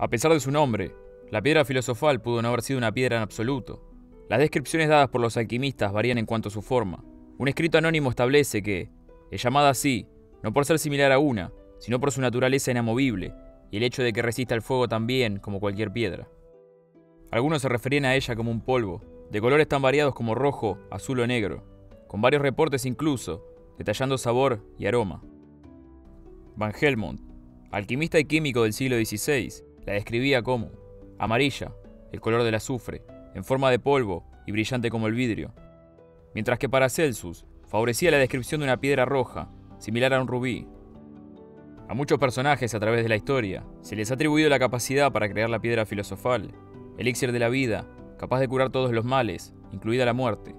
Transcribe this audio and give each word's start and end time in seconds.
A 0.00 0.06
pesar 0.08 0.32
de 0.32 0.38
su 0.38 0.52
nombre, 0.52 0.94
la 1.28 1.42
piedra 1.42 1.64
filosofal 1.64 2.22
pudo 2.22 2.40
no 2.40 2.48
haber 2.48 2.62
sido 2.62 2.78
una 2.78 2.92
piedra 2.92 3.16
en 3.16 3.22
absoluto. 3.22 3.82
Las 4.28 4.38
descripciones 4.38 4.88
dadas 4.88 5.08
por 5.08 5.20
los 5.20 5.36
alquimistas 5.36 5.92
varían 5.92 6.18
en 6.18 6.26
cuanto 6.26 6.50
a 6.50 6.52
su 6.52 6.62
forma. 6.62 7.02
Un 7.36 7.48
escrito 7.48 7.78
anónimo 7.78 8.08
establece 8.08 8.62
que 8.62 8.90
es 9.32 9.42
llamada 9.42 9.70
así, 9.70 10.06
no 10.44 10.52
por 10.52 10.64
ser 10.66 10.78
similar 10.78 11.10
a 11.10 11.18
una, 11.18 11.52
sino 11.80 11.98
por 11.98 12.12
su 12.12 12.20
naturaleza 12.20 12.70
inamovible 12.70 13.34
y 13.72 13.78
el 13.78 13.82
hecho 13.82 14.04
de 14.04 14.12
que 14.12 14.22
resista 14.22 14.54
el 14.54 14.62
fuego 14.62 14.86
tan 14.86 15.08
bien 15.08 15.40
como 15.40 15.58
cualquier 15.58 15.92
piedra. 15.92 16.28
Algunos 17.32 17.60
se 17.60 17.68
referían 17.68 18.04
a 18.04 18.14
ella 18.14 18.36
como 18.36 18.52
un 18.52 18.60
polvo, 18.60 19.02
de 19.32 19.40
colores 19.40 19.66
tan 19.66 19.82
variados 19.82 20.14
como 20.14 20.36
rojo, 20.36 20.78
azul 20.92 21.18
o 21.18 21.26
negro, 21.26 21.64
con 22.06 22.22
varios 22.22 22.40
reportes 22.40 22.86
incluso, 22.86 23.44
detallando 23.76 24.16
sabor 24.16 24.64
y 24.78 24.86
aroma. 24.86 25.22
Van 26.54 26.72
Helmont, 26.80 27.20
alquimista 27.72 28.20
y 28.20 28.24
químico 28.24 28.62
del 28.62 28.72
siglo 28.72 28.96
XVI, 28.96 29.67
la 29.88 29.94
describía 29.94 30.42
como 30.42 30.70
amarilla, 31.18 31.72
el 32.12 32.20
color 32.20 32.42
del 32.42 32.54
azufre, 32.54 33.02
en 33.34 33.42
forma 33.42 33.70
de 33.70 33.78
polvo 33.78 34.22
y 34.46 34.52
brillante 34.52 34.90
como 34.90 35.06
el 35.06 35.14
vidrio, 35.14 35.54
mientras 36.34 36.58
que 36.58 36.68
para 36.68 36.90
Celsus 36.90 37.46
favorecía 37.66 38.10
la 38.10 38.18
descripción 38.18 38.60
de 38.60 38.66
una 38.66 38.80
piedra 38.80 39.06
roja, 39.06 39.50
similar 39.78 40.12
a 40.12 40.20
un 40.20 40.28
rubí. 40.28 40.68
A 41.88 41.94
muchos 41.94 42.18
personajes 42.18 42.74
a 42.74 42.80
través 42.80 43.02
de 43.02 43.08
la 43.08 43.16
historia 43.16 43.64
se 43.80 43.96
les 43.96 44.10
ha 44.10 44.14
atribuido 44.14 44.50
la 44.50 44.58
capacidad 44.58 45.10
para 45.10 45.26
crear 45.30 45.48
la 45.48 45.60
piedra 45.60 45.86
filosofal, 45.86 46.52
elixir 46.98 47.32
de 47.32 47.38
la 47.38 47.48
vida, 47.48 47.86
capaz 48.18 48.40
de 48.40 48.48
curar 48.48 48.68
todos 48.68 48.92
los 48.92 49.06
males, 49.06 49.54
incluida 49.72 50.04
la 50.04 50.12
muerte. 50.12 50.54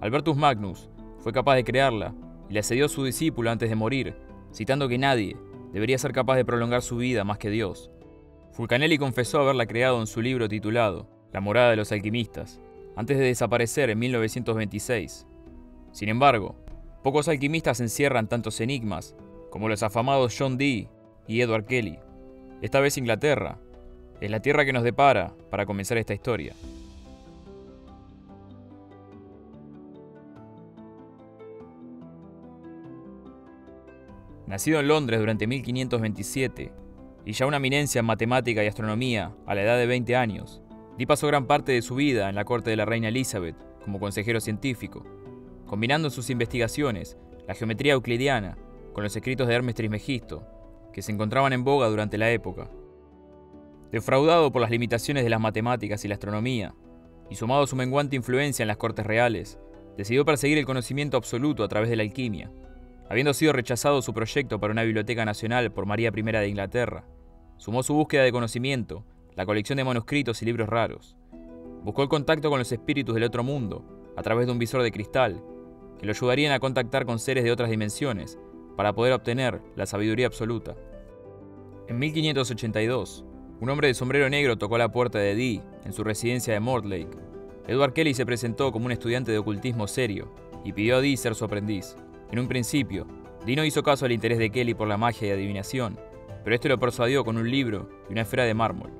Albertus 0.00 0.36
Magnus 0.36 0.90
fue 1.20 1.32
capaz 1.32 1.54
de 1.54 1.62
crearla 1.62 2.12
y 2.50 2.54
la 2.54 2.64
cedió 2.64 2.86
a 2.86 2.88
su 2.88 3.04
discípulo 3.04 3.52
antes 3.52 3.70
de 3.70 3.76
morir, 3.76 4.16
citando 4.52 4.88
que 4.88 4.98
nadie 4.98 5.36
debería 5.72 5.96
ser 5.96 6.10
capaz 6.10 6.34
de 6.34 6.44
prolongar 6.44 6.82
su 6.82 6.96
vida 6.96 7.22
más 7.22 7.38
que 7.38 7.50
Dios. 7.50 7.92
Fulcanelli 8.54 8.98
confesó 8.98 9.40
haberla 9.40 9.66
creado 9.66 9.98
en 9.98 10.06
su 10.06 10.22
libro 10.22 10.48
titulado 10.48 11.08
La 11.32 11.40
morada 11.40 11.70
de 11.70 11.76
los 11.76 11.90
alquimistas, 11.90 12.60
antes 12.94 13.18
de 13.18 13.24
desaparecer 13.24 13.90
en 13.90 13.98
1926. 13.98 15.26
Sin 15.90 16.08
embargo, 16.08 16.54
pocos 17.02 17.26
alquimistas 17.26 17.80
encierran 17.80 18.28
tantos 18.28 18.60
enigmas 18.60 19.16
como 19.50 19.68
los 19.68 19.82
afamados 19.82 20.36
John 20.38 20.56
Dee 20.56 20.88
y 21.26 21.40
Edward 21.40 21.64
Kelly. 21.64 21.98
Esta 22.62 22.78
vez 22.78 22.96
Inglaterra 22.96 23.58
es 24.20 24.30
la 24.30 24.38
tierra 24.38 24.64
que 24.64 24.72
nos 24.72 24.84
depara 24.84 25.34
para 25.50 25.66
comenzar 25.66 25.98
esta 25.98 26.14
historia. 26.14 26.54
Nacido 34.46 34.78
en 34.78 34.86
Londres 34.86 35.18
durante 35.18 35.48
1527, 35.48 36.83
y 37.26 37.32
ya 37.32 37.46
una 37.46 37.56
eminencia 37.56 38.00
en 38.00 38.06
matemática 38.06 38.62
y 38.62 38.66
astronomía 38.66 39.34
a 39.46 39.54
la 39.54 39.62
edad 39.62 39.78
de 39.78 39.86
20 39.86 40.16
años, 40.16 40.62
Dee 40.98 41.06
pasó 41.06 41.26
gran 41.26 41.46
parte 41.46 41.72
de 41.72 41.82
su 41.82 41.94
vida 41.96 42.28
en 42.28 42.34
la 42.34 42.44
corte 42.44 42.70
de 42.70 42.76
la 42.76 42.84
reina 42.84 43.08
Elizabeth 43.08 43.56
como 43.82 43.98
consejero 43.98 44.40
científico, 44.40 45.04
combinando 45.66 46.08
en 46.08 46.12
sus 46.12 46.30
investigaciones 46.30 47.16
la 47.48 47.54
geometría 47.54 47.94
euclidiana 47.94 48.56
con 48.92 49.02
los 49.02 49.16
escritos 49.16 49.48
de 49.48 49.54
Hermes 49.54 49.74
Trismegisto, 49.74 50.46
que 50.92 51.02
se 51.02 51.12
encontraban 51.12 51.52
en 51.52 51.64
boga 51.64 51.88
durante 51.88 52.16
la 52.16 52.30
época. 52.30 52.70
Defraudado 53.90 54.52
por 54.52 54.62
las 54.62 54.70
limitaciones 54.70 55.24
de 55.24 55.30
las 55.30 55.40
matemáticas 55.40 56.04
y 56.04 56.08
la 56.08 56.14
astronomía, 56.14 56.74
y 57.30 57.34
sumado 57.34 57.64
a 57.64 57.66
su 57.66 57.76
menguante 57.76 58.16
influencia 58.16 58.62
en 58.62 58.68
las 58.68 58.76
cortes 58.76 59.06
reales, 59.06 59.58
decidió 59.96 60.24
perseguir 60.24 60.58
el 60.58 60.66
conocimiento 60.66 61.16
absoluto 61.16 61.64
a 61.64 61.68
través 61.68 61.90
de 61.90 61.96
la 61.96 62.02
alquimia, 62.02 62.50
habiendo 63.08 63.34
sido 63.34 63.52
rechazado 63.52 64.02
su 64.02 64.14
proyecto 64.14 64.60
para 64.60 64.72
una 64.72 64.82
biblioteca 64.82 65.24
nacional 65.24 65.72
por 65.72 65.86
María 65.86 66.12
I 66.14 66.22
de 66.22 66.48
Inglaterra. 66.48 67.04
Sumó 67.56 67.82
su 67.82 67.94
búsqueda 67.94 68.22
de 68.22 68.32
conocimiento, 68.32 69.04
la 69.34 69.46
colección 69.46 69.76
de 69.76 69.84
manuscritos 69.84 70.42
y 70.42 70.44
libros 70.44 70.68
raros. 70.68 71.16
Buscó 71.82 72.02
el 72.02 72.08
contacto 72.08 72.50
con 72.50 72.58
los 72.58 72.72
espíritus 72.72 73.14
del 73.14 73.24
otro 73.24 73.42
mundo 73.42 73.84
a 74.16 74.22
través 74.22 74.46
de 74.46 74.52
un 74.52 74.58
visor 74.58 74.82
de 74.82 74.92
cristal, 74.92 75.42
que 75.98 76.06
lo 76.06 76.12
ayudarían 76.12 76.52
a 76.52 76.60
contactar 76.60 77.04
con 77.04 77.18
seres 77.18 77.44
de 77.44 77.52
otras 77.52 77.70
dimensiones 77.70 78.38
para 78.76 78.92
poder 78.92 79.12
obtener 79.12 79.60
la 79.76 79.86
sabiduría 79.86 80.26
absoluta. 80.26 80.74
En 81.88 81.98
1582, 81.98 83.24
un 83.60 83.70
hombre 83.70 83.88
de 83.88 83.94
sombrero 83.94 84.28
negro 84.28 84.56
tocó 84.56 84.78
la 84.78 84.90
puerta 84.90 85.18
de 85.18 85.34
Dee 85.34 85.62
en 85.84 85.92
su 85.92 86.02
residencia 86.02 86.54
de 86.54 86.60
Mortlake. 86.60 87.16
Edward 87.66 87.92
Kelly 87.92 88.14
se 88.14 88.26
presentó 88.26 88.72
como 88.72 88.86
un 88.86 88.92
estudiante 88.92 89.32
de 89.32 89.38
ocultismo 89.38 89.86
serio 89.86 90.30
y 90.64 90.72
pidió 90.72 90.96
a 90.96 91.00
Dee 91.00 91.16
ser 91.16 91.34
su 91.34 91.44
aprendiz. 91.44 91.96
En 92.30 92.38
un 92.38 92.48
principio, 92.48 93.06
Dee 93.46 93.56
no 93.56 93.64
hizo 93.64 93.82
caso 93.82 94.06
al 94.06 94.12
interés 94.12 94.38
de 94.38 94.50
Kelly 94.50 94.74
por 94.74 94.88
la 94.88 94.96
magia 94.96 95.28
y 95.28 95.30
adivinación, 95.30 95.98
pero 96.44 96.54
este 96.54 96.68
lo 96.68 96.78
persuadió 96.78 97.24
con 97.24 97.36
un 97.36 97.50
libro 97.50 97.88
y 98.08 98.12
una 98.12 98.22
esfera 98.22 98.44
de 98.44 98.54
mármol. 98.54 98.90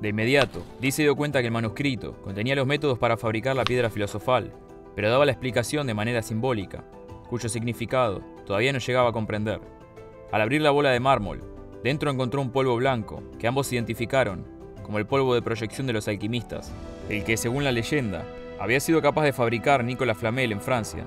De 0.00 0.10
inmediato, 0.10 0.62
Dee 0.80 0.92
se 0.92 1.02
dio 1.02 1.16
cuenta 1.16 1.40
que 1.40 1.46
el 1.46 1.52
manuscrito 1.52 2.14
contenía 2.22 2.54
los 2.54 2.66
métodos 2.66 2.98
para 2.98 3.16
fabricar 3.16 3.56
la 3.56 3.64
piedra 3.64 3.88
filosofal, 3.88 4.52
pero 4.94 5.10
daba 5.10 5.24
la 5.24 5.32
explicación 5.32 5.86
de 5.86 5.94
manera 5.94 6.22
simbólica, 6.22 6.84
cuyo 7.28 7.48
significado 7.48 8.20
todavía 8.44 8.72
no 8.72 8.78
llegaba 8.78 9.08
a 9.08 9.12
comprender. 9.12 9.60
Al 10.30 10.42
abrir 10.42 10.60
la 10.60 10.70
bola 10.70 10.90
de 10.90 11.00
mármol, 11.00 11.42
dentro 11.82 12.10
encontró 12.10 12.42
un 12.42 12.50
polvo 12.50 12.76
blanco 12.76 13.22
que 13.38 13.46
ambos 13.46 13.72
identificaron 13.72 14.44
como 14.82 14.98
el 14.98 15.06
polvo 15.06 15.34
de 15.34 15.42
proyección 15.42 15.86
de 15.86 15.92
los 15.92 16.08
alquimistas, 16.08 16.72
el 17.08 17.24
que, 17.24 17.36
según 17.36 17.64
la 17.64 17.72
leyenda, 17.72 18.24
había 18.58 18.80
sido 18.80 19.00
capaz 19.00 19.22
de 19.22 19.32
fabricar 19.32 19.84
Nicolas 19.84 20.18
Flamel 20.18 20.52
en 20.52 20.60
Francia. 20.60 21.04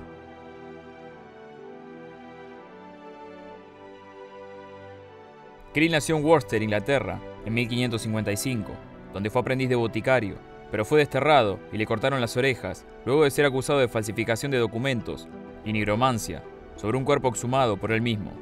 Kelly 5.76 5.90
nació 5.90 6.16
en 6.16 6.24
Worcester, 6.24 6.62
Inglaterra, 6.62 7.20
en 7.44 7.52
1555, 7.52 8.72
donde 9.12 9.28
fue 9.28 9.42
aprendiz 9.42 9.68
de 9.68 9.74
boticario, 9.74 10.36
pero 10.70 10.86
fue 10.86 11.00
desterrado 11.00 11.58
y 11.70 11.76
le 11.76 11.84
cortaron 11.84 12.18
las 12.18 12.34
orejas 12.38 12.86
luego 13.04 13.24
de 13.24 13.30
ser 13.30 13.44
acusado 13.44 13.80
de 13.80 13.88
falsificación 13.88 14.50
de 14.50 14.56
documentos 14.56 15.28
y 15.66 15.74
nigromancia 15.74 16.42
sobre 16.76 16.96
un 16.96 17.04
cuerpo 17.04 17.28
exhumado 17.28 17.76
por 17.76 17.92
él 17.92 18.00
mismo. 18.00 18.32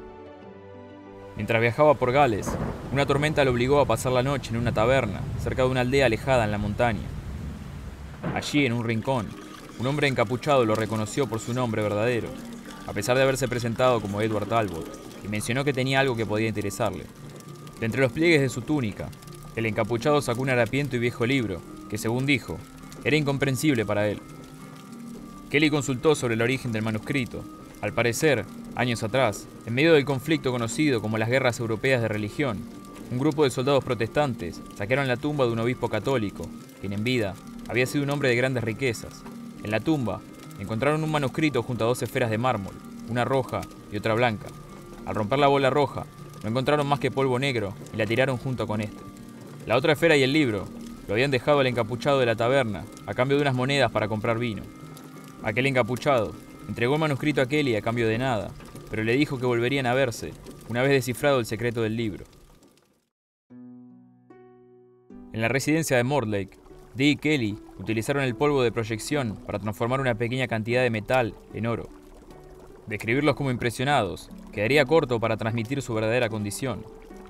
Mientras 1.34 1.60
viajaba 1.60 1.94
por 1.94 2.12
Gales, 2.12 2.48
una 2.92 3.04
tormenta 3.04 3.44
lo 3.44 3.50
obligó 3.50 3.80
a 3.80 3.86
pasar 3.86 4.12
la 4.12 4.22
noche 4.22 4.50
en 4.52 4.58
una 4.58 4.72
taberna 4.72 5.18
cerca 5.42 5.62
de 5.62 5.70
una 5.70 5.80
aldea 5.80 6.06
alejada 6.06 6.44
en 6.44 6.52
la 6.52 6.58
montaña. 6.58 7.08
Allí, 8.32 8.64
en 8.64 8.72
un 8.72 8.84
rincón, 8.84 9.26
un 9.80 9.86
hombre 9.88 10.06
encapuchado 10.06 10.64
lo 10.64 10.76
reconoció 10.76 11.26
por 11.26 11.40
su 11.40 11.52
nombre 11.52 11.82
verdadero, 11.82 12.28
a 12.86 12.92
pesar 12.92 13.16
de 13.16 13.24
haberse 13.24 13.48
presentado 13.48 14.00
como 14.00 14.20
Edward 14.20 14.46
Talbot, 14.46 14.88
y 15.24 15.26
mencionó 15.26 15.64
que 15.64 15.72
tenía 15.72 15.98
algo 15.98 16.14
que 16.14 16.26
podía 16.26 16.46
interesarle. 16.46 17.06
De 17.80 17.86
entre 17.86 18.00
los 18.00 18.12
pliegues 18.12 18.40
de 18.40 18.48
su 18.48 18.62
túnica, 18.62 19.08
el 19.56 19.66
encapuchado 19.66 20.20
sacó 20.20 20.42
un 20.42 20.50
harapiento 20.50 20.96
y 20.96 21.00
viejo 21.00 21.26
libro, 21.26 21.60
que 21.88 21.98
según 21.98 22.26
dijo, 22.26 22.58
era 23.04 23.16
incomprensible 23.16 23.84
para 23.84 24.08
él. 24.08 24.20
Kelly 25.50 25.70
consultó 25.70 26.14
sobre 26.14 26.34
el 26.34 26.42
origen 26.42 26.72
del 26.72 26.82
manuscrito. 26.82 27.44
Al 27.80 27.92
parecer, 27.92 28.44
años 28.74 29.02
atrás, 29.02 29.46
en 29.66 29.74
medio 29.74 29.92
del 29.92 30.04
conflicto 30.04 30.50
conocido 30.50 31.00
como 31.00 31.18
las 31.18 31.28
guerras 31.28 31.60
europeas 31.60 32.02
de 32.02 32.08
religión, 32.08 32.58
un 33.10 33.18
grupo 33.18 33.44
de 33.44 33.50
soldados 33.50 33.84
protestantes 33.84 34.60
saquearon 34.76 35.06
la 35.06 35.16
tumba 35.16 35.44
de 35.44 35.52
un 35.52 35.58
obispo 35.58 35.88
católico, 35.88 36.48
quien 36.80 36.92
en 36.92 37.04
vida 37.04 37.34
había 37.68 37.86
sido 37.86 38.02
un 38.02 38.10
hombre 38.10 38.30
de 38.30 38.36
grandes 38.36 38.64
riquezas. 38.64 39.22
En 39.62 39.70
la 39.70 39.80
tumba 39.80 40.20
encontraron 40.58 41.04
un 41.04 41.12
manuscrito 41.12 41.62
junto 41.62 41.84
a 41.84 41.88
dos 41.88 42.02
esferas 42.02 42.30
de 42.30 42.38
mármol, 42.38 42.74
una 43.08 43.24
roja 43.24 43.60
y 43.92 43.96
otra 43.96 44.14
blanca. 44.14 44.46
Al 45.06 45.14
romper 45.14 45.38
la 45.38 45.48
bola 45.48 45.70
roja, 45.70 46.06
no 46.44 46.50
encontraron 46.50 46.86
más 46.86 47.00
que 47.00 47.10
polvo 47.10 47.38
negro 47.38 47.74
y 47.94 47.96
la 47.96 48.04
tiraron 48.04 48.36
junto 48.36 48.66
con 48.66 48.82
este. 48.82 49.02
La 49.66 49.78
otra 49.78 49.94
esfera 49.94 50.14
y 50.14 50.22
el 50.22 50.34
libro 50.34 50.66
lo 51.08 51.14
habían 51.14 51.30
dejado 51.30 51.60
al 51.60 51.66
encapuchado 51.66 52.20
de 52.20 52.26
la 52.26 52.36
taberna 52.36 52.84
a 53.06 53.14
cambio 53.14 53.38
de 53.38 53.42
unas 53.42 53.54
monedas 53.54 53.90
para 53.90 54.08
comprar 54.08 54.38
vino. 54.38 54.62
Aquel 55.42 55.64
encapuchado 55.64 56.34
entregó 56.68 56.94
el 56.94 57.00
manuscrito 57.00 57.40
a 57.40 57.46
Kelly 57.46 57.76
a 57.76 57.80
cambio 57.80 58.06
de 58.06 58.18
nada, 58.18 58.50
pero 58.90 59.04
le 59.04 59.16
dijo 59.16 59.38
que 59.38 59.46
volverían 59.46 59.86
a 59.86 59.94
verse 59.94 60.34
una 60.68 60.82
vez 60.82 60.90
descifrado 60.90 61.40
el 61.40 61.46
secreto 61.46 61.80
del 61.80 61.96
libro. 61.96 62.26
En 65.32 65.40
la 65.40 65.48
residencia 65.48 65.96
de 65.96 66.04
Mortlake, 66.04 66.58
Dee 66.94 67.12
y 67.12 67.16
Kelly 67.16 67.58
utilizaron 67.78 68.22
el 68.22 68.36
polvo 68.36 68.62
de 68.62 68.70
proyección 68.70 69.36
para 69.46 69.58
transformar 69.58 70.02
una 70.02 70.14
pequeña 70.14 70.46
cantidad 70.46 70.82
de 70.82 70.90
metal 70.90 71.34
en 71.54 71.66
oro. 71.66 71.88
Describirlos 72.86 73.34
como 73.34 73.50
impresionados 73.50 74.30
quedaría 74.52 74.84
corto 74.84 75.18
para 75.18 75.36
transmitir 75.36 75.80
su 75.80 75.94
verdadera 75.94 76.28
condición. 76.28 76.84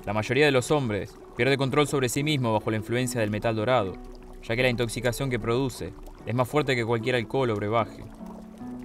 La 0.04 0.12
mayoría 0.12 0.46
de 0.46 0.52
los 0.52 0.70
hombres 0.70 1.14
pierde 1.36 1.56
control 1.56 1.86
sobre 1.86 2.08
sí 2.08 2.24
mismo 2.24 2.52
bajo 2.52 2.70
la 2.70 2.76
influencia 2.76 3.20
del 3.20 3.30
metal 3.30 3.54
dorado, 3.54 3.94
ya 4.42 4.56
que 4.56 4.62
la 4.62 4.68
intoxicación 4.68 5.30
que 5.30 5.38
produce 5.38 5.92
es 6.26 6.34
más 6.34 6.48
fuerte 6.48 6.74
que 6.74 6.84
cualquier 6.84 7.14
alcohol 7.14 7.50
o 7.50 7.56
brebaje. 7.56 8.02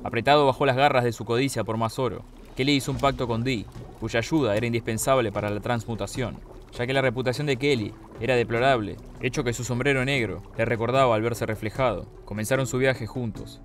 Apretado 0.03 0.45
bajo 0.45 0.65
las 0.65 0.77
garras 0.77 1.03
de 1.03 1.11
su 1.11 1.25
codicia 1.25 1.63
por 1.63 1.77
más 1.77 1.97
oro, 1.99 2.23
Kelly 2.55 2.73
hizo 2.73 2.91
un 2.91 2.99
pacto 2.99 3.27
con 3.27 3.43
Dee, 3.43 3.65
cuya 3.99 4.19
ayuda 4.19 4.55
era 4.55 4.65
indispensable 4.65 5.31
para 5.31 5.49
la 5.49 5.59
transmutación, 5.59 6.37
ya 6.77 6.85
que 6.85 6.93
la 6.93 7.01
reputación 7.01 7.47
de 7.47 7.57
Kelly 7.57 7.93
era 8.21 8.35
deplorable, 8.35 8.95
hecho 9.21 9.43
que 9.43 9.53
su 9.53 9.63
sombrero 9.63 10.05
negro 10.05 10.43
le 10.57 10.65
recordaba 10.65 11.15
al 11.15 11.21
verse 11.21 11.45
reflejado. 11.45 12.05
Comenzaron 12.25 12.67
su 12.67 12.77
viaje 12.77 13.07
juntos. 13.07 13.61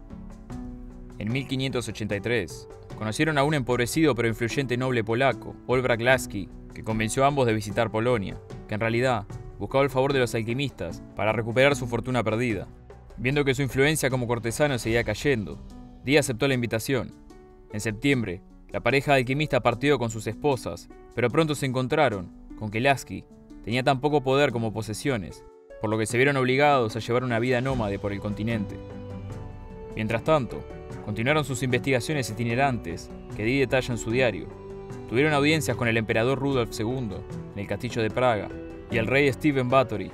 En 1.18 1.32
1583, 1.32 2.68
conocieron 2.96 3.38
a 3.38 3.44
un 3.44 3.54
empobrecido 3.54 4.14
pero 4.14 4.28
influyente 4.28 4.76
noble 4.76 5.04
polaco, 5.04 5.54
Olbrak 5.66 6.00
Laski, 6.00 6.48
que 6.74 6.84
convenció 6.84 7.24
a 7.24 7.28
ambos 7.28 7.46
de 7.46 7.54
visitar 7.54 7.90
Polonia. 7.90 8.38
que 8.68 8.74
en 8.74 8.80
realidad 8.80 9.26
buscaba 9.58 9.84
el 9.84 9.90
favor 9.90 10.12
de 10.12 10.18
los 10.18 10.34
alquimistas 10.34 11.02
para 11.14 11.32
recuperar 11.32 11.76
su 11.76 11.86
fortuna 11.86 12.22
perdida. 12.22 12.66
Viendo 13.16 13.44
que 13.44 13.54
su 13.54 13.62
influencia 13.62 14.10
como 14.10 14.26
cortesano 14.26 14.78
seguía 14.78 15.04
cayendo, 15.04 15.62
Dee 16.04 16.18
aceptó 16.18 16.48
la 16.48 16.54
invitación. 16.54 17.12
En 17.72 17.80
septiembre, 17.80 18.42
la 18.70 18.80
pareja 18.80 19.12
de 19.12 19.18
alquimista 19.18 19.60
partió 19.60 19.98
con 19.98 20.10
sus 20.10 20.26
esposas, 20.26 20.88
pero 21.14 21.30
pronto 21.30 21.54
se 21.54 21.66
encontraron 21.66 22.32
con 22.58 22.70
que 22.70 22.80
Lasky 22.80 23.24
tenía 23.64 23.82
tan 23.82 24.00
poco 24.00 24.22
poder 24.22 24.50
como 24.50 24.72
posesiones, 24.72 25.44
por 25.80 25.90
lo 25.90 25.98
que 25.98 26.06
se 26.06 26.16
vieron 26.16 26.36
obligados 26.36 26.96
a 26.96 26.98
llevar 26.98 27.24
una 27.24 27.38
vida 27.38 27.60
nómade 27.60 27.98
por 27.98 28.12
el 28.12 28.20
continente. 28.20 28.76
Mientras 29.94 30.24
tanto, 30.24 30.64
continuaron 31.04 31.44
sus 31.44 31.62
investigaciones 31.62 32.30
itinerantes, 32.30 33.10
que 33.36 33.44
Dee 33.44 33.60
detalla 33.60 33.92
en 33.92 33.98
su 33.98 34.10
diario. 34.10 34.48
Tuvieron 35.08 35.32
audiencias 35.32 35.76
con 35.76 35.88
el 35.88 35.96
emperador 35.96 36.38
Rudolf 36.38 36.70
II 36.78 37.16
en 37.54 37.58
el 37.58 37.66
castillo 37.66 38.02
de 38.02 38.10
Praga 38.10 38.48
y 38.90 38.96
el 38.96 39.06
rey 39.06 39.30
Stephen 39.32 39.68
Bathory 39.68 40.10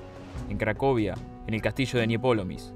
en 0.48 0.58
Cracovia 0.58 1.14
en 1.46 1.54
el 1.54 1.62
castillo 1.62 1.98
de 1.98 2.06
Niepolomis. 2.06 2.72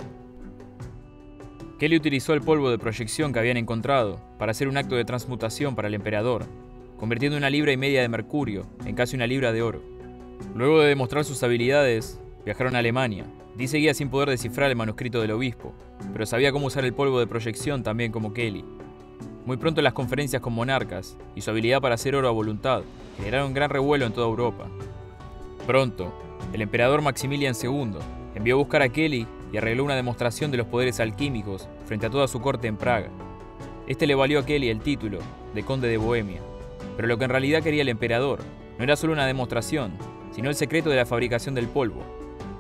Kelly 1.79 1.97
utilizó 1.97 2.35
el 2.35 2.41
polvo 2.41 2.71
de 2.71 2.79
proyección 2.79 3.33
que 3.33 3.41
habían 3.41 3.57
encontrado 3.57 4.21
para 4.39 4.53
hacer 4.53 4.69
un 4.69 4.77
acto 4.77 4.95
de 4.95 5.05
transmutación 5.05 5.75
para 5.75 5.89
el 5.89 5.95
emperador, 5.95 6.47
convirtiendo 6.99 7.37
una 7.37 7.51
libra 7.51 7.73
y 7.73 7.77
media 7.77 8.01
de 8.01 8.09
mercurio 8.09 8.67
en 8.87 8.95
casi 8.95 9.17
una 9.17 9.27
libra 9.27 9.53
de 9.53 9.63
oro. 9.63 9.83
Luego 10.55 10.81
de 10.81 10.89
demostrar 10.89 11.25
sus 11.25 11.43
habilidades, 11.43 12.21
viajaron 12.45 12.77
a 12.77 12.79
Alemania. 12.79 13.27
Dee 13.57 13.69
seguía 13.69 13.95
sin 13.95 14.09
poder 14.09 14.31
descifrar 14.31 14.71
el 14.71 14.77
manuscrito 14.77 15.21
del 15.21 15.31
obispo, 15.31 15.73
pero 16.13 16.27
sabía 16.27 16.51
cómo 16.51 16.67
usar 16.67 16.85
el 16.85 16.93
polvo 16.93 17.21
de 17.21 17.29
proyección 17.29 17.83
también 17.85 18.11
como 18.11 18.33
Kelly. 18.33 18.65
Muy 19.47 19.57
pronto 19.59 19.81
las 19.81 19.93
conferencias 19.93 20.43
con 20.43 20.55
monarcas 20.55 21.17
y 21.37 21.41
su 21.41 21.51
habilidad 21.51 21.81
para 21.81 21.95
hacer 21.95 22.17
oro 22.17 22.29
a 22.29 22.33
voluntad 22.33 22.83
generaron 23.17 23.55
gran 23.55 23.71
revuelo 23.71 24.07
en 24.07 24.13
toda 24.13 24.27
Europa. 24.27 24.67
Pronto, 25.67 26.13
el 26.53 26.63
emperador 26.63 27.01
Maximilian 27.03 27.55
II 27.55 27.99
envió 28.35 28.55
a 28.57 28.59
buscar 28.59 28.83
a 28.83 28.89
Kelly 28.89 29.27
y 29.53 29.57
arregló 29.57 29.85
una 29.85 29.95
demostración 29.95 30.51
de 30.51 30.57
los 30.57 30.67
poderes 30.67 30.99
alquímicos 30.99 31.69
frente 31.87 32.07
a 32.07 32.11
toda 32.11 32.27
su 32.27 32.41
corte 32.41 32.67
en 32.67 32.77
Praga. 32.77 33.11
Este 33.87 34.07
le 34.07 34.17
valió 34.17 34.41
a 34.41 34.47
Kelly 34.47 34.69
el 34.69 34.81
título 34.81 35.21
de 35.55 35.63
conde 35.63 35.89
de 35.89 35.97
Bohemia, 35.97 36.41
pero 36.97 37.07
lo 37.07 37.19
que 37.19 37.25
en 37.25 37.31
realidad 37.31 37.63
quería 37.63 37.83
el 37.83 37.89
emperador 37.89 38.41
no 38.79 38.85
era 38.85 38.97
solo 38.97 39.13
una 39.13 39.27
demostración, 39.27 39.93
sino 40.33 40.49
el 40.49 40.57
secreto 40.57 40.91
de 40.91 40.97
la 40.97 41.07
fabricación 41.07 41.55
del 41.55 41.69
polvo. 41.69 42.03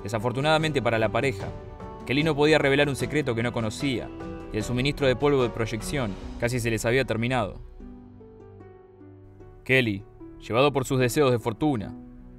Desafortunadamente 0.04 0.80
para 0.80 1.00
la 1.00 1.08
pareja, 1.08 1.48
Kelly 2.06 2.22
no 2.22 2.36
podía 2.36 2.58
revelar 2.58 2.88
un 2.88 2.94
secreto 2.94 3.34
que 3.34 3.42
no 3.42 3.52
conocía, 3.52 4.08
y 4.52 4.56
el 4.56 4.62
suministro 4.62 5.08
de 5.08 5.16
polvo 5.16 5.42
de 5.42 5.50
proyección 5.50 6.12
casi 6.38 6.60
se 6.60 6.70
les 6.70 6.84
había 6.84 7.04
terminado. 7.04 7.60
Kelly, 9.64 10.04
llevado 10.46 10.72
por 10.72 10.84
sus 10.84 11.00
deseos 11.00 11.32
de 11.32 11.40
fortuna, 11.40 11.92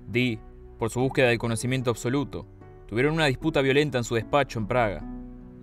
Dee, 0.08 0.40
por 0.80 0.90
su 0.90 1.02
búsqueda 1.02 1.28
del 1.28 1.40
conocimiento 1.40 1.90
absoluto, 1.90 2.46
Tuvieron 2.88 3.16
una 3.16 3.26
disputa 3.26 3.62
violenta 3.62 3.98
en 3.98 4.04
su 4.04 4.16
despacho 4.16 4.60
en 4.60 4.68
Praga. 4.68 5.04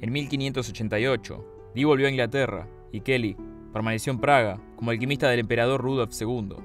En 0.01 0.13
1588, 0.13 1.71
Dee 1.75 1.85
volvió 1.85 2.09
a 2.09 2.11
Inglaterra 2.11 2.69
y 2.91 3.01
Kelly 3.01 3.37
permaneció 3.73 4.13
en 4.13 4.19
Praga 4.19 4.61
como 4.77 4.91
alquimista 4.91 5.29
del 5.29 5.41
emperador 5.41 5.81
Rudolf 5.81 6.11
II. 6.21 6.57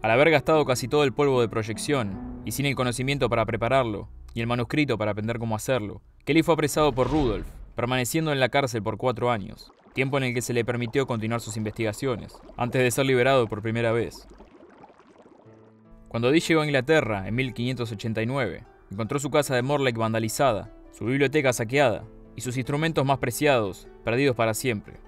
Al 0.00 0.10
haber 0.10 0.30
gastado 0.30 0.64
casi 0.64 0.86
todo 0.86 1.02
el 1.02 1.12
polvo 1.12 1.40
de 1.40 1.48
proyección 1.48 2.27
y 2.48 2.52
sin 2.52 2.64
el 2.64 2.74
conocimiento 2.74 3.28
para 3.28 3.44
prepararlo 3.44 4.08
y 4.32 4.40
el 4.40 4.46
manuscrito 4.46 4.96
para 4.96 5.10
aprender 5.10 5.38
cómo 5.38 5.54
hacerlo, 5.54 6.00
Kelly 6.24 6.42
fue 6.42 6.54
apresado 6.54 6.94
por 6.94 7.10
Rudolf, 7.10 7.46
permaneciendo 7.76 8.32
en 8.32 8.40
la 8.40 8.48
cárcel 8.48 8.82
por 8.82 8.96
cuatro 8.96 9.30
años, 9.30 9.70
tiempo 9.92 10.16
en 10.16 10.24
el 10.24 10.32
que 10.32 10.40
se 10.40 10.54
le 10.54 10.64
permitió 10.64 11.06
continuar 11.06 11.42
sus 11.42 11.58
investigaciones, 11.58 12.40
antes 12.56 12.80
de 12.80 12.90
ser 12.90 13.04
liberado 13.04 13.48
por 13.48 13.60
primera 13.60 13.92
vez. 13.92 14.26
Cuando 16.08 16.30
Dee 16.30 16.40
llegó 16.40 16.62
a 16.62 16.64
Inglaterra 16.64 17.28
en 17.28 17.34
1589, 17.34 18.64
encontró 18.90 19.18
su 19.18 19.28
casa 19.28 19.54
de 19.54 19.60
Morlake 19.60 19.98
vandalizada, 19.98 20.72
su 20.90 21.04
biblioteca 21.04 21.52
saqueada 21.52 22.06
y 22.34 22.40
sus 22.40 22.56
instrumentos 22.56 23.04
más 23.04 23.18
preciados 23.18 23.88
perdidos 24.06 24.34
para 24.34 24.54
siempre. 24.54 25.00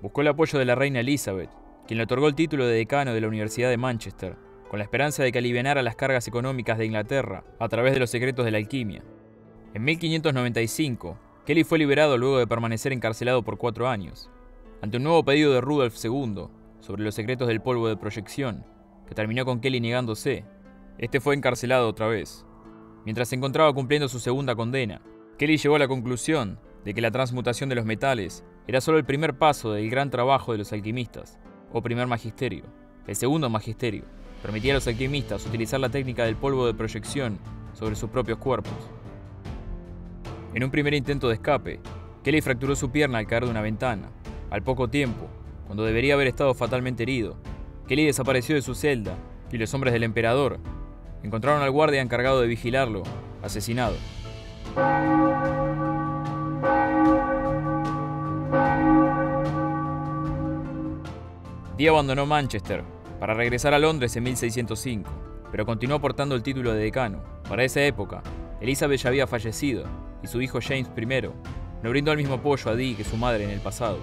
Buscó 0.00 0.22
el 0.22 0.28
apoyo 0.28 0.58
de 0.58 0.64
la 0.64 0.74
reina 0.74 1.00
Elizabeth, 1.00 1.50
quien 1.86 1.98
le 1.98 2.04
otorgó 2.04 2.28
el 2.28 2.34
título 2.34 2.66
de 2.66 2.76
decano 2.76 3.12
de 3.12 3.20
la 3.20 3.28
Universidad 3.28 3.68
de 3.68 3.76
Manchester, 3.76 4.47
con 4.68 4.78
la 4.78 4.84
esperanza 4.84 5.22
de 5.22 5.32
que 5.32 5.38
alivianara 5.38 5.82
las 5.82 5.96
cargas 5.96 6.28
económicas 6.28 6.78
de 6.78 6.86
Inglaterra 6.86 7.44
a 7.58 7.68
través 7.68 7.94
de 7.94 8.00
los 8.00 8.10
secretos 8.10 8.44
de 8.44 8.50
la 8.50 8.58
alquimia. 8.58 9.02
En 9.74 9.84
1595, 9.84 11.18
Kelly 11.46 11.64
fue 11.64 11.78
liberado 11.78 12.18
luego 12.18 12.38
de 12.38 12.46
permanecer 12.46 12.92
encarcelado 12.92 13.42
por 13.42 13.56
cuatro 13.56 13.88
años. 13.88 14.30
Ante 14.82 14.98
un 14.98 15.04
nuevo 15.04 15.24
pedido 15.24 15.52
de 15.52 15.60
Rudolf 15.60 15.96
II 16.04 16.48
sobre 16.80 17.02
los 17.02 17.14
secretos 17.14 17.48
del 17.48 17.60
polvo 17.60 17.88
de 17.88 17.96
proyección, 17.96 18.64
que 19.06 19.14
terminó 19.14 19.44
con 19.44 19.60
Kelly 19.60 19.80
negándose. 19.80 20.44
Este 20.98 21.20
fue 21.20 21.34
encarcelado 21.34 21.88
otra 21.88 22.06
vez. 22.06 22.44
Mientras 23.04 23.28
se 23.28 23.36
encontraba 23.36 23.72
cumpliendo 23.72 24.08
su 24.08 24.20
segunda 24.20 24.54
condena, 24.54 25.00
Kelly 25.38 25.56
llegó 25.56 25.76
a 25.76 25.78
la 25.78 25.88
conclusión 25.88 26.58
de 26.84 26.92
que 26.92 27.00
la 27.00 27.10
transmutación 27.10 27.68
de 27.68 27.74
los 27.74 27.86
metales 27.86 28.44
era 28.66 28.80
solo 28.80 28.98
el 28.98 29.04
primer 29.04 29.38
paso 29.38 29.72
del 29.72 29.88
gran 29.88 30.10
trabajo 30.10 30.52
de 30.52 30.58
los 30.58 30.72
alquimistas, 30.72 31.38
o 31.72 31.82
primer 31.82 32.06
magisterio. 32.06 32.64
El 33.06 33.16
segundo 33.16 33.48
magisterio 33.48 34.04
permitía 34.42 34.72
a 34.72 34.76
los 34.76 34.86
alquimistas 34.86 35.44
utilizar 35.46 35.80
la 35.80 35.88
técnica 35.88 36.24
del 36.24 36.36
polvo 36.36 36.66
de 36.66 36.74
proyección 36.74 37.38
sobre 37.72 37.96
sus 37.96 38.10
propios 38.10 38.38
cuerpos. 38.38 38.72
En 40.54 40.64
un 40.64 40.70
primer 40.70 40.94
intento 40.94 41.28
de 41.28 41.34
escape, 41.34 41.80
Kelly 42.24 42.40
fracturó 42.40 42.74
su 42.74 42.90
pierna 42.90 43.18
al 43.18 43.26
caer 43.26 43.44
de 43.44 43.50
una 43.50 43.60
ventana. 43.60 44.10
Al 44.50 44.62
poco 44.62 44.88
tiempo, 44.88 45.28
cuando 45.66 45.84
debería 45.84 46.14
haber 46.14 46.26
estado 46.26 46.54
fatalmente 46.54 47.02
herido, 47.02 47.36
Kelly 47.86 48.06
desapareció 48.06 48.54
de 48.54 48.62
su 48.62 48.74
celda 48.74 49.16
y 49.52 49.58
los 49.58 49.72
hombres 49.74 49.92
del 49.92 50.02
emperador 50.02 50.58
encontraron 51.22 51.62
al 51.62 51.70
guardia 51.70 52.00
encargado 52.00 52.40
de 52.40 52.46
vigilarlo, 52.46 53.02
asesinado. 53.42 53.96
Dee 61.76 61.88
abandonó 61.88 62.26
Manchester 62.26 62.97
para 63.20 63.34
regresar 63.34 63.74
a 63.74 63.78
Londres 63.78 64.16
en 64.16 64.24
1605, 64.24 65.10
pero 65.50 65.66
continuó 65.66 66.00
portando 66.00 66.34
el 66.34 66.42
título 66.42 66.72
de 66.72 66.82
decano. 66.84 67.22
Para 67.48 67.64
esa 67.64 67.82
época, 67.82 68.22
Elizabeth 68.60 69.00
ya 69.00 69.08
había 69.08 69.26
fallecido 69.26 69.84
y 70.22 70.26
su 70.26 70.40
hijo 70.40 70.58
James 70.60 70.90
I 70.96 71.06
no 71.82 71.90
brindó 71.90 72.12
el 72.12 72.18
mismo 72.18 72.34
apoyo 72.34 72.70
a 72.70 72.74
Dee 72.74 72.94
que 72.94 73.04
su 73.04 73.16
madre 73.16 73.44
en 73.44 73.50
el 73.50 73.60
pasado. 73.60 73.98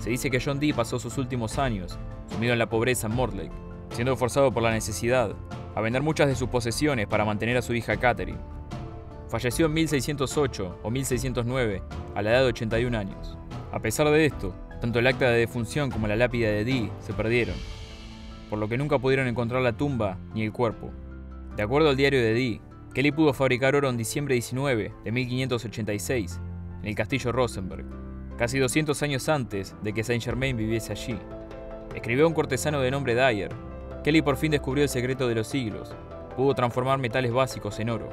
Se 0.00 0.10
dice 0.10 0.30
que 0.30 0.40
John 0.40 0.58
Dee 0.58 0.72
pasó 0.72 0.98
sus 0.98 1.18
últimos 1.18 1.58
años 1.58 1.98
sumido 2.30 2.52
en 2.52 2.58
la 2.58 2.68
pobreza 2.68 3.06
en 3.06 3.14
Mortlake, 3.14 3.52
siendo 3.90 4.16
forzado 4.16 4.52
por 4.52 4.62
la 4.62 4.72
necesidad 4.72 5.34
a 5.74 5.80
vender 5.80 6.02
muchas 6.02 6.28
de 6.28 6.36
sus 6.36 6.48
posesiones 6.48 7.06
para 7.06 7.24
mantener 7.24 7.56
a 7.56 7.62
su 7.62 7.74
hija 7.74 7.96
Catherine. 7.96 8.38
Falleció 9.28 9.66
en 9.66 9.74
1608 9.74 10.78
o 10.82 10.90
1609 10.90 11.82
a 12.14 12.22
la 12.22 12.30
edad 12.30 12.40
de 12.40 12.48
81 12.48 12.96
años. 12.96 13.36
A 13.72 13.80
pesar 13.80 14.08
de 14.08 14.26
esto, 14.26 14.54
tanto 14.80 14.98
el 14.98 15.06
acta 15.06 15.28
de 15.28 15.38
defunción 15.38 15.90
como 15.90 16.06
la 16.06 16.16
lápida 16.16 16.48
de 16.48 16.64
Dee 16.64 16.90
se 17.00 17.12
perdieron, 17.12 17.56
por 18.50 18.58
lo 18.58 18.68
que 18.68 18.78
nunca 18.78 18.98
pudieron 18.98 19.26
encontrar 19.26 19.62
la 19.62 19.76
tumba 19.76 20.18
ni 20.34 20.42
el 20.42 20.52
cuerpo. 20.52 20.90
De 21.56 21.62
acuerdo 21.62 21.90
al 21.90 21.96
diario 21.96 22.20
de 22.20 22.34
Dee, 22.34 22.60
Kelly 22.94 23.12
pudo 23.12 23.32
fabricar 23.32 23.74
oro 23.74 23.88
en 23.88 23.96
diciembre 23.96 24.34
19 24.34 24.92
de 25.04 25.12
1586 25.12 26.40
en 26.82 26.88
el 26.88 26.94
castillo 26.94 27.32
Rosenberg, 27.32 27.84
casi 28.36 28.58
200 28.58 29.02
años 29.02 29.28
antes 29.28 29.74
de 29.82 29.92
que 29.92 30.04
Saint 30.04 30.22
Germain 30.22 30.56
viviese 30.56 30.92
allí. 30.92 31.18
Escribió 31.94 32.26
un 32.26 32.34
cortesano 32.34 32.80
de 32.80 32.90
nombre 32.90 33.14
Dyer. 33.14 33.50
Kelly 34.02 34.22
por 34.22 34.36
fin 34.36 34.50
descubrió 34.50 34.82
el 34.82 34.88
secreto 34.88 35.26
de 35.28 35.34
los 35.34 35.46
siglos. 35.46 35.94
Pudo 36.36 36.54
transformar 36.54 36.98
metales 36.98 37.32
básicos 37.32 37.78
en 37.80 37.90
oro. 37.90 38.10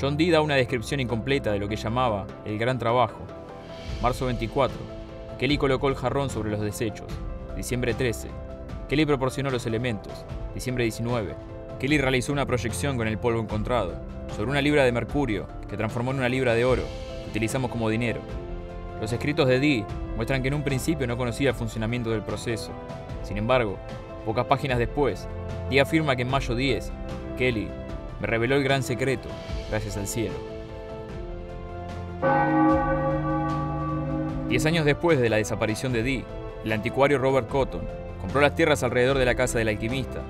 John 0.00 0.16
Dee 0.16 0.30
da 0.30 0.40
una 0.40 0.54
descripción 0.54 1.00
incompleta 1.00 1.52
de 1.52 1.58
lo 1.58 1.68
que 1.68 1.76
llamaba 1.76 2.26
el 2.44 2.58
gran 2.58 2.78
trabajo. 2.78 3.20
Marzo 4.02 4.26
24. 4.26 4.76
Kelly 5.38 5.58
colocó 5.58 5.88
el 5.88 5.94
jarrón 5.94 6.30
sobre 6.30 6.50
los 6.50 6.60
desechos. 6.60 7.06
Diciembre 7.56 7.94
13. 7.94 8.28
Kelly 8.88 9.06
proporcionó 9.06 9.50
los 9.50 9.66
elementos. 9.66 10.24
Diciembre 10.54 10.84
19. 10.84 11.34
Kelly 11.78 11.98
realizó 11.98 12.32
una 12.32 12.46
proyección 12.46 12.96
con 12.96 13.08
el 13.08 13.18
polvo 13.18 13.40
encontrado 13.40 13.94
sobre 14.36 14.50
una 14.50 14.60
libra 14.60 14.84
de 14.84 14.92
mercurio 14.92 15.46
que 15.68 15.76
transformó 15.76 16.10
en 16.10 16.18
una 16.18 16.28
libra 16.28 16.54
de 16.54 16.64
oro 16.64 16.82
que 17.24 17.30
utilizamos 17.30 17.70
como 17.70 17.88
dinero. 17.88 18.20
Los 19.00 19.12
escritos 19.12 19.48
de 19.48 19.58
Dee 19.58 19.84
muestran 20.16 20.42
que 20.42 20.48
en 20.48 20.54
un 20.54 20.62
principio 20.62 21.06
no 21.06 21.16
conocía 21.16 21.50
el 21.50 21.56
funcionamiento 21.56 22.10
del 22.10 22.22
proceso. 22.22 22.70
Sin 23.22 23.36
embargo, 23.36 23.78
pocas 24.24 24.46
páginas 24.46 24.78
después, 24.78 25.26
Dee 25.70 25.80
afirma 25.80 26.14
que 26.14 26.22
en 26.22 26.30
mayo 26.30 26.54
10, 26.54 26.92
Kelly 27.36 27.68
me 28.20 28.26
reveló 28.26 28.54
el 28.54 28.62
gran 28.62 28.82
secreto, 28.82 29.28
gracias 29.70 29.96
al 29.96 30.06
cielo. 30.06 30.34
Diez 34.48 34.66
años 34.66 34.84
después 34.84 35.18
de 35.18 35.30
la 35.30 35.38
desaparición 35.38 35.92
de 35.92 36.02
Dee, 36.02 36.24
el 36.64 36.72
anticuario 36.72 37.18
Robert 37.18 37.48
Cotton 37.48 37.82
compró 38.22 38.40
las 38.40 38.54
tierras 38.54 38.84
alrededor 38.84 39.18
de 39.18 39.24
la 39.24 39.34
casa 39.34 39.58
del 39.58 39.68
alquimista 39.68 40.22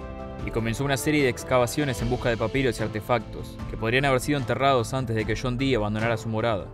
y 0.46 0.50
comenzó 0.50 0.82
una 0.84 0.96
serie 0.96 1.22
de 1.22 1.28
excavaciones 1.28 2.00
en 2.00 2.08
busca 2.08 2.30
de 2.30 2.38
papiros 2.38 2.80
y 2.80 2.82
artefactos 2.82 3.56
que 3.70 3.76
podrían 3.76 4.06
haber 4.06 4.20
sido 4.20 4.38
enterrados 4.38 4.94
antes 4.94 5.14
de 5.14 5.26
que 5.26 5.36
John 5.36 5.58
Dee 5.58 5.76
abandonara 5.76 6.16
su 6.16 6.30
morada. 6.30 6.66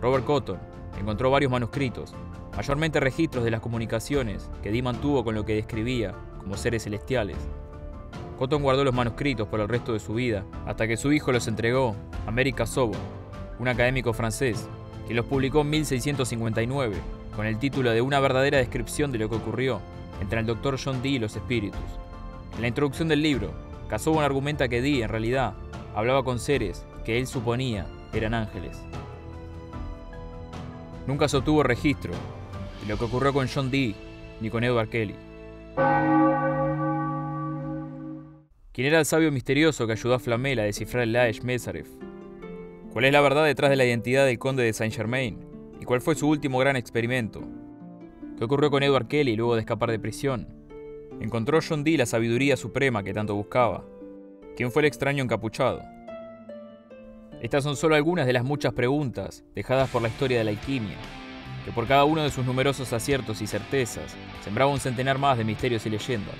Robert 0.00 0.24
Cotton 0.24 0.58
encontró 0.98 1.32
varios 1.32 1.50
manuscritos, 1.50 2.14
mayormente 2.56 3.00
registros 3.00 3.44
de 3.44 3.50
las 3.50 3.60
comunicaciones 3.60 4.48
que 4.62 4.70
Dee 4.70 4.82
mantuvo 4.82 5.24
con 5.24 5.34
lo 5.34 5.44
que 5.44 5.56
describía 5.56 6.14
como 6.38 6.56
seres 6.56 6.84
celestiales. 6.84 7.36
Cotton 8.38 8.62
guardó 8.62 8.84
los 8.84 8.94
manuscritos 8.94 9.48
por 9.48 9.58
el 9.58 9.68
resto 9.68 9.94
de 9.94 9.98
su 9.98 10.14
vida, 10.14 10.44
hasta 10.64 10.86
que 10.86 10.96
su 10.96 11.12
hijo 11.12 11.32
los 11.32 11.48
entregó 11.48 11.96
a 12.24 12.30
Mary 12.30 12.52
Cassovon, 12.52 13.00
un 13.58 13.66
académico 13.66 14.12
francés, 14.12 14.68
que 15.08 15.14
los 15.14 15.26
publicó 15.26 15.62
en 15.62 15.70
1659, 15.70 16.94
con 17.34 17.46
el 17.46 17.58
título 17.58 17.90
de 17.90 18.00
Una 18.00 18.20
verdadera 18.20 18.58
descripción 18.58 19.10
de 19.10 19.18
lo 19.18 19.28
que 19.28 19.36
ocurrió 19.36 19.80
entre 20.20 20.40
el 20.40 20.46
Dr. 20.46 20.78
John 20.82 21.02
Dee 21.02 21.16
y 21.16 21.18
los 21.18 21.36
espíritus. 21.36 21.80
En 22.54 22.62
la 22.62 22.68
introducción 22.68 23.08
del 23.08 23.22
libro, 23.22 23.52
Cassovon 23.88 24.24
argumenta 24.24 24.68
que 24.68 24.80
Dee, 24.80 25.02
en 25.02 25.08
realidad, 25.08 25.54
hablaba 25.94 26.24
con 26.24 26.38
seres 26.38 26.86
que 27.04 27.18
él 27.18 27.26
suponía 27.26 27.86
eran 28.16 28.34
ángeles. 28.34 28.78
Nunca 31.06 31.28
se 31.28 31.36
obtuvo 31.36 31.62
registro 31.62 32.12
de 32.82 32.88
lo 32.88 32.98
que 32.98 33.04
ocurrió 33.04 33.32
con 33.32 33.48
John 33.48 33.70
Dee 33.70 33.94
ni 34.40 34.50
con 34.50 34.64
Edward 34.64 34.88
Kelly. 34.88 35.14
¿Quién 38.72 38.88
era 38.88 38.98
el 38.98 39.06
sabio 39.06 39.32
misterioso 39.32 39.86
que 39.86 39.92
ayudó 39.92 40.14
a 40.14 40.18
Flamel 40.18 40.58
a 40.58 40.64
descifrar 40.64 41.04
el 41.04 41.12
Laesh 41.12 41.42
Mesarev? 41.42 41.86
¿Cuál 42.92 43.06
es 43.06 43.12
la 43.12 43.20
verdad 43.20 43.44
detrás 43.44 43.70
de 43.70 43.76
la 43.76 43.84
identidad 43.84 44.26
del 44.26 44.38
conde 44.38 44.64
de 44.64 44.72
Saint 44.72 44.94
Germain? 44.94 45.38
¿Y 45.80 45.84
cuál 45.84 46.00
fue 46.00 46.14
su 46.14 46.28
último 46.28 46.58
gran 46.58 46.76
experimento? 46.76 47.42
¿Qué 48.36 48.44
ocurrió 48.44 48.70
con 48.70 48.82
Edward 48.82 49.08
Kelly 49.08 49.34
luego 49.34 49.54
de 49.54 49.60
escapar 49.60 49.90
de 49.90 49.98
prisión? 49.98 50.46
¿Encontró 51.20 51.60
John 51.66 51.84
Dee 51.84 51.96
la 51.96 52.04
sabiduría 52.04 52.58
suprema 52.58 53.02
que 53.02 53.14
tanto 53.14 53.34
buscaba? 53.34 53.82
¿Quién 54.56 54.70
fue 54.70 54.82
el 54.82 54.86
extraño 54.86 55.24
encapuchado? 55.24 55.82
Estas 57.40 57.64
son 57.64 57.76
solo 57.76 57.94
algunas 57.94 58.26
de 58.26 58.34
las 58.34 58.44
muchas 58.44 58.74
preguntas 58.74 59.42
dejadas 59.54 59.88
por 59.88 60.02
la 60.02 60.08
historia 60.08 60.36
de 60.36 60.44
la 60.44 60.50
alquimia, 60.50 60.96
que 61.64 61.72
por 61.72 61.86
cada 61.86 62.04
uno 62.04 62.22
de 62.22 62.30
sus 62.30 62.44
numerosos 62.44 62.92
aciertos 62.92 63.40
y 63.40 63.46
certezas 63.46 64.14
sembraba 64.44 64.70
un 64.70 64.80
centenar 64.80 65.18
más 65.18 65.38
de 65.38 65.44
misterios 65.44 65.86
y 65.86 65.90
leyendas. 65.90 66.36